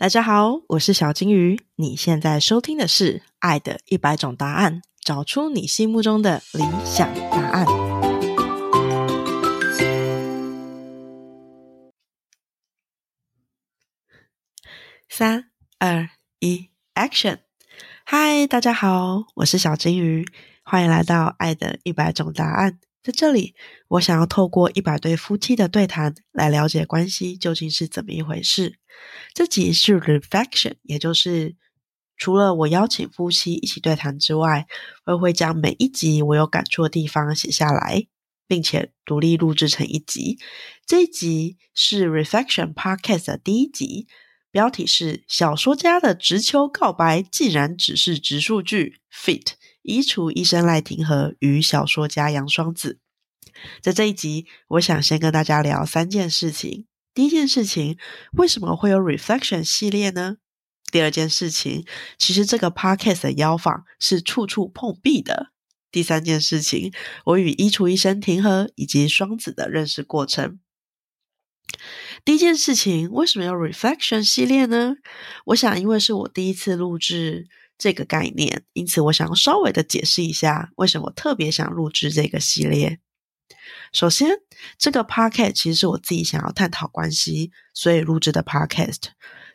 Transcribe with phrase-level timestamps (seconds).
[0.00, 1.60] 大家好，我是小金鱼。
[1.74, 7.66] 你现在收听的是《爱的一百种答案》，找出你心目中的理想答案。
[15.08, 15.50] 三、
[15.80, 16.08] 二、
[16.38, 17.38] 一，Action！
[18.04, 20.24] 嗨，大家好，我是小金鱼，
[20.62, 22.78] 欢迎来到《爱的一百种答案》。
[23.02, 23.54] 在这里，
[23.88, 28.78] 我想要透过一百对夫妻的对谈，来了解关系究竟是怎么一回事。
[29.32, 31.56] 这集是 reflection，也就是
[32.16, 34.66] 除了我邀请夫妻一起对谈之外，
[35.06, 38.08] 我会将每一集我有感触的地方写下来，
[38.48, 40.38] 并且独立录制成一集。
[40.84, 44.08] 这一集是 reflection podcast 的第一集，
[44.50, 49.52] 标题是“小说家的直球告白竟然只是直数据 ”，fit。
[49.88, 52.98] 衣橱医生赖廷和与小说家杨双子，
[53.80, 56.86] 在这一集，我想先跟大家聊三件事情。
[57.14, 57.96] 第一件事情，
[58.34, 60.36] 为什么会有 Reflection 系列呢？
[60.92, 61.86] 第二件事情，
[62.18, 65.52] 其实这个 Podcast 的邀访是处处碰壁的。
[65.90, 66.92] 第三件事情，
[67.24, 70.60] 我与衣橱医生廷和以及双子的认识过程。
[72.26, 74.96] 第一件事情，为什么要 Reflection 系列呢？
[75.46, 77.48] 我想，因为是我第一次录制。
[77.78, 82.98] 这个概念，因此我想要稍微的解释一下，为什么特别想录制这个系列。
[83.92, 84.28] 首先，
[84.76, 89.04] 这个 podcast 其实是我自己想要探讨关系，所以录制的 podcast。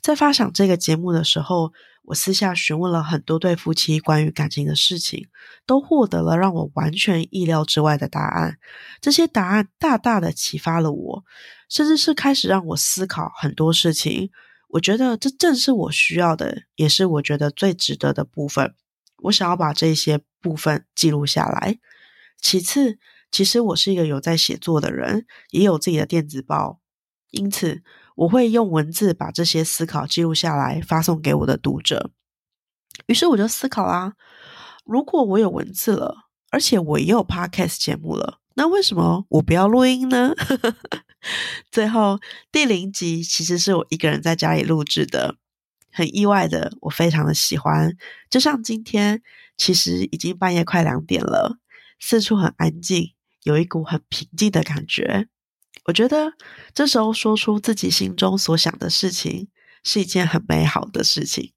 [0.00, 1.72] 在发想这个节目的时候，
[2.04, 5.28] 我私下询问了很多对夫妻关于感情的事情，
[5.66, 8.58] 都获得了让我完全意料之外的答案。
[9.00, 11.24] 这些答案大大的启发了我，
[11.68, 14.30] 甚至是开始让我思考很多事情。
[14.72, 18.74] 我觉得这正是我需要的，也是我觉得最值得的部分。
[19.24, 21.78] 我想要把这些部分记录下来。
[22.40, 22.98] 其次，
[23.30, 26.80] 其实我是一个有在写作的人，也有自己的电子报，
[27.30, 27.82] 因此
[28.16, 32.10] 我会用文字把这些思考记录下来，发送给我的读者。
[33.06, 34.14] 于是我就思考啦：
[34.84, 40.32] 如果我有文字了，而且我也有 podcast 节目了，那为什么我不要录音呢？
[41.72, 42.20] 最后
[42.52, 45.34] 第零集其实是我一个人在家里录制的，
[45.90, 47.96] 很意外的，我非常的喜欢。
[48.30, 49.20] 就像今天，
[49.56, 51.58] 其实已经半夜快两点了，
[51.98, 55.26] 四处很安静，有一股很平静的感觉。
[55.86, 56.34] 我觉得
[56.72, 59.48] 这时候说出自己心中所想的事情
[59.82, 61.52] 是一件很美好的事情，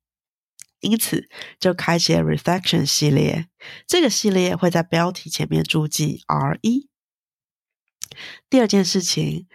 [0.80, 1.30] 因此
[1.60, 3.48] 就开启了 Reflection 系列。
[3.86, 6.90] 这个系列会在标题前面注记 R 一。
[8.50, 9.48] 第二件事情，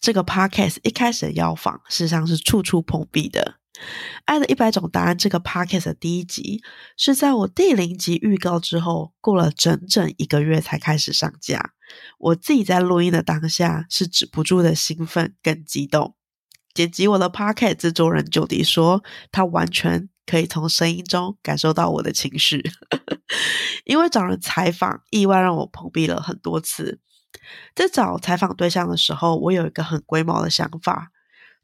[0.00, 3.56] 这个 podcast 一开始的邀访，事实上是处处碰壁的。
[4.24, 6.62] 《爱的一百种答案》这个 podcast 的第一集，
[6.96, 11.72] 是在我第零集预告之后，过了整整一个月才开始上架。
[12.18, 16.14] 我自己在录音的当下，是止不住的兴奋跟激动。
[16.72, 22.62] 剪辑我的 podcast 制作人九迪说，他完全可以从声音中感受到我的情绪，
[23.84, 27.00] 因为找人采访，意外让我碰壁了很多次。
[27.74, 31.10] 在找采访对象的时候，我有一个很龟毛的想法，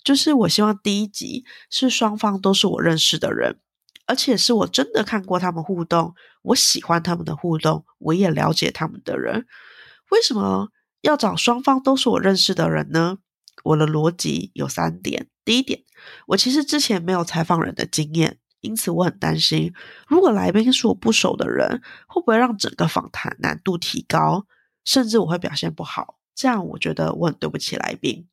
[0.03, 3.59] 就是我希望第一集是双方都是我认识的人，
[4.07, 9.47] 而且是我真的看过他们互动，我喜欢他们的互动，我也了解他们的人。
[10.11, 10.69] 为什么
[11.03, 13.19] 要找双方都是我认识的人呢？
[13.63, 15.29] 我的逻辑有三点。
[15.45, 15.83] 第一点，
[16.29, 19.73] 我其实之前没有采访人的经验，因此我很担心，
[20.09, 24.47] 如果来宾是我不熟的人，会不会让整个访谈难度提高？
[24.85, 28.27] 甚至我会表现不好，这样我觉得我很对不起来宾。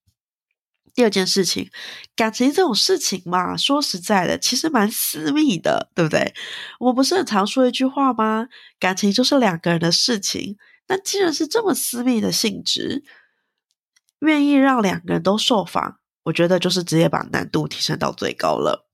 [0.93, 1.69] 第二件事情，
[2.15, 6.33] 感情这种事情嘛，说实在的，其实蛮私密的，对不对？
[6.79, 8.47] 我不是很常说一句话吗？
[8.79, 10.57] 感情就是两个人的事情。
[10.87, 13.03] 那既然是这么私密的性质，
[14.21, 18.86] 愿意让两个人都受访，我觉得就是直接把难度提升到最高了。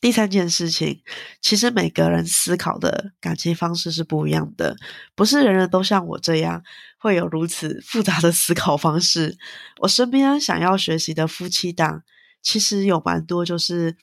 [0.00, 1.02] 第三件事情，
[1.40, 4.76] 其实每个人思考的感情方式是不一样的，
[5.16, 6.62] 不是人人都像我这样
[6.98, 9.36] 会有如此复杂的思考方式。
[9.80, 12.04] 我身边想要学习的夫妻档，
[12.40, 13.96] 其实有蛮多就是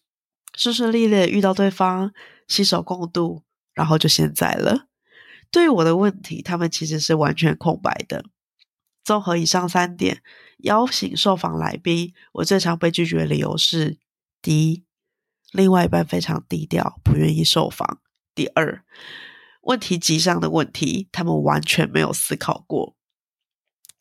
[0.55, 2.11] 顺顺利利遇到对方，
[2.47, 3.43] 携手共度，
[3.73, 4.87] 然后就现在了。
[5.49, 8.25] 对于我的问题，他们其实是完全空白的。
[9.05, 10.21] 综合以上三点，
[10.57, 13.97] 邀请受访来宾，我最常被拒绝的理由是：
[14.41, 14.84] 第一。
[15.55, 17.99] 另外一半非常低调，不愿意受访。
[18.33, 18.83] 第二，
[19.61, 22.95] 问题集上的问题，他们完全没有思考过。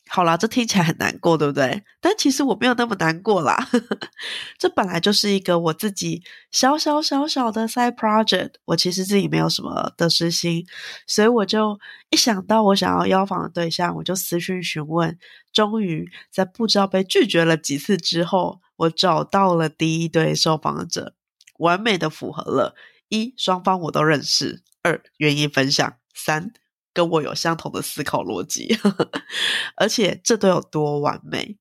[0.07, 1.83] 好啦，这听起来很难过，对不对？
[1.99, 3.67] 但其实我没有那么难过啦。
[4.59, 6.21] 这本来就是一个我自己
[6.51, 10.63] 小小小小的 side project，我其实自己没有什么得失心，
[11.07, 11.79] 所以我就
[12.11, 15.17] 一想到我想要邀访的对象，我就私讯询问。
[15.51, 21.15] 终于在不知道被拒绝了几次之后，我找到了第一对受访者。
[21.59, 22.75] 完美的符合了：
[23.09, 26.53] 一、双方我都认识；二、愿意分享；三、
[26.93, 28.77] 跟我有相同的思考逻辑。
[29.75, 31.57] 而且这都有多完美？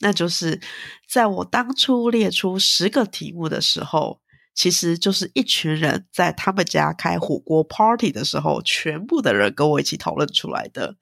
[0.00, 0.60] 那就是
[1.08, 4.20] 在我当初列出十个题目的时候，
[4.52, 10.96] 其实就是一群人在他们家开火锅 party 的时候，全部的人跟我一起讨论出来的。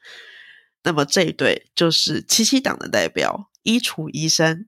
[0.82, 4.66] 那么这一对就是七七党的代表，衣橱医生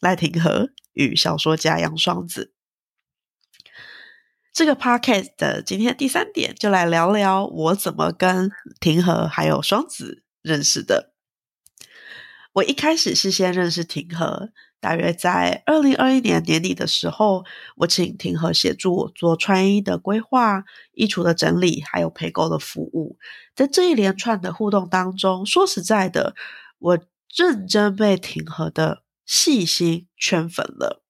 [0.00, 2.52] 赖廷和与小说家杨双子。
[4.52, 8.50] 这个 podcast 的今天第三点，就来聊聊我怎么跟
[8.80, 11.14] 廷和还有双子认识的。
[12.52, 17.46] 我一开始是先认识廷和，大约在二零二一年年底的时候，
[17.76, 23.16] 我请廷和协助我做穿衣的规划、衣橱的整理，还有陪购的服务。
[23.54, 26.34] 在这一连串的互动当中，说实在的，
[26.78, 26.98] 我
[27.34, 31.01] 认真被廷和的细心圈粉了。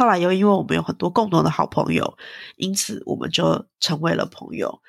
[0.00, 2.16] 后来又因为我们有很多共同的好朋友，
[2.56, 4.80] 因此我们就成为了朋友。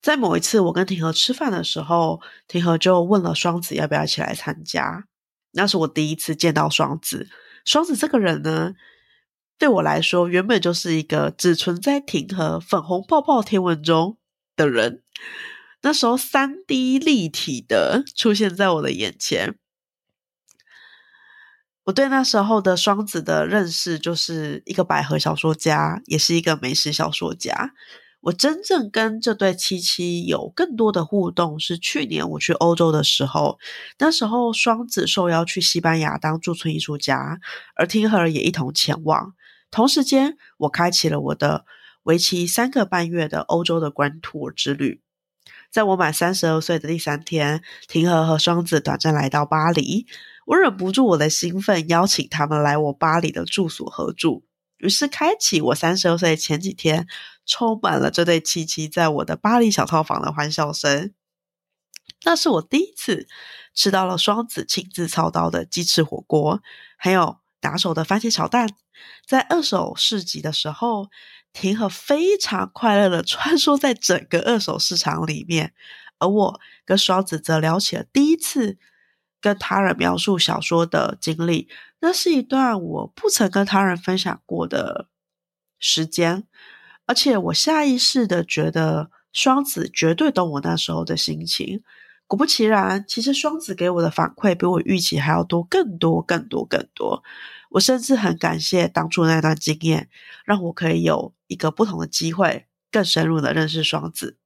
[0.00, 5.04] 在某一次我跟廷和吃饭的时候，廷和就问了双子要不要一起来参加。
[5.50, 7.28] 那是我第一次见到双子。
[7.66, 8.72] 双子这个人呢，
[9.58, 14.16] 对我来说原本就是一个只存在庭和粉红泡泡天文中
[14.56, 15.02] 的人。
[15.82, 19.58] 那时候三 D 立体的出现在我的眼前。
[21.84, 27.72] 我对那时候的双子的认识，就是一个百合小说家，也是一个美食小说家。
[28.20, 33.58] 我真正跟这对七七有更多的互动，是去年我去欧洲的时候。
[33.98, 37.40] 那时候双子受邀去西班牙当驻村艺术家，
[37.74, 39.34] 而听和也一同前往。
[39.72, 41.64] 同时间，我开启了我的
[42.04, 45.00] 为期三个半月的欧洲的观 tour 之旅。
[45.72, 50.06] 在我满三十二岁的第三天，庭和和双子短暂来到巴黎，
[50.46, 54.44] 我忍不住我的兴奋，邀请他们来我巴黎的住所合住。
[54.78, 57.06] 于是，开启我三十二岁前几天，
[57.46, 61.14] 充满了这对七七在我的巴黎小套房的欢笑声。
[62.24, 63.28] 那是我第一次
[63.74, 66.60] 吃到了双子亲自操刀的鸡翅火锅，
[66.96, 68.68] 还有拿手的番茄炒蛋。
[69.26, 71.08] 在二手市集的时候，
[71.52, 75.74] 婷和非常快乐的穿梭在整个二手市场里面，
[76.18, 78.78] 而我跟双子则聊起了第一次。
[79.42, 81.68] 跟他人描述小说的经历，
[82.00, 85.08] 那是一段我不曾跟他人分享过的
[85.78, 86.44] 时间，
[87.04, 91.82] 而且我下意识的觉得双子绝对懂我那时候的心情。
[92.28, 97.22] 果不其然，其实双子给我的反馈比我预期还要多，更多，更多，更多。
[97.70, 100.08] 我甚至很感谢当初那段经验，
[100.46, 104.38] 让我可以有一个不同的机会，更深入的认识双子。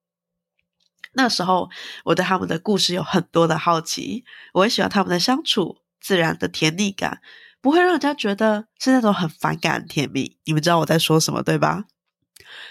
[1.16, 1.70] 那时候，
[2.04, 7.22] 我对他们的故事有很多的好奇，我也喜欢他们的相处，自然的甜蜜感，
[7.62, 10.36] 不会让人家觉得是那种很反感的甜蜜。
[10.44, 11.86] 你们知道我在说什么，对吧？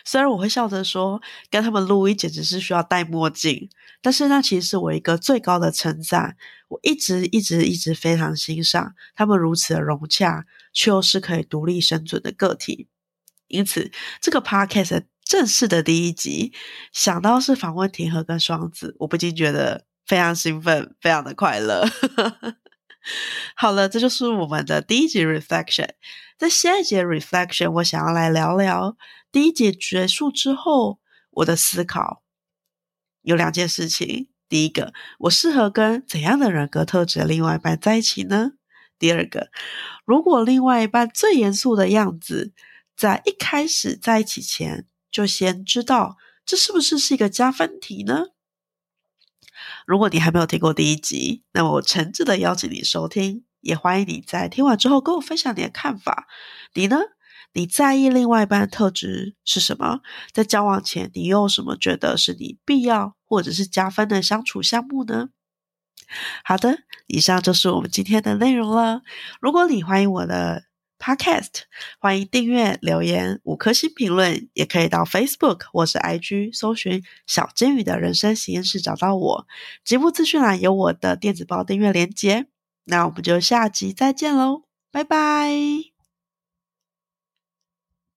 [0.03, 1.19] 虽然我会笑着说，
[1.49, 3.67] 跟他们录音简直是需要戴墨镜，
[4.01, 6.37] 但是那其实是我一个最高的称赞。
[6.67, 12.87] 我一直一直一直非常欣赏他们如此的融洽，却又是可以独立生存的个体。
[13.47, 15.05] 因此，这个 podcast。
[15.25, 16.53] 正式的第一集，
[16.91, 21.83] 想到是访问田和跟双子，我不禁觉得非常兴奋，非常的快乐。
[23.57, 25.89] 好了，这就是我们的第一集 reflection。
[26.37, 28.95] 在下一节 reflection，我想要来聊聊
[29.31, 30.99] 第一节结束之后
[31.31, 32.21] 我的思考。
[33.23, 38.51] 有两件事情：第一个，我适合跟怎样的人格特质的另外一半在一起呢？
[38.99, 39.49] 第二个，
[40.05, 42.53] 如果另外一半最严肃的样子，
[42.95, 44.85] 在一开始在一起前。
[45.15, 48.25] 就先知道这是不是是一个加分题呢？
[49.87, 56.27] 如果你还没有听过第一集，那我诚挚的邀请你收听，也欢迎你在听完之后跟我分享你的看法。
[56.73, 56.97] 你呢？
[57.53, 60.01] 你在意另外一半的特质是什么？
[60.33, 65.29] 在交往前，你有什么觉得是你必要或者是加分的相处项目呢？
[66.43, 69.01] 好的，以上就是我们今天的内容了。
[69.39, 70.63] 如果你欢迎我的。
[71.05, 71.65] Podcast，
[71.99, 79.47] 欢迎订阅、留言、五颗星评论，也可以到 Facebook 或是 IG 搜寻“小金鱼的人生实验室”找到我。
[79.83, 82.47] 节目资讯栏有我的电子报订阅链接。
[82.85, 85.94] 那我们就下集再见喽，拜拜。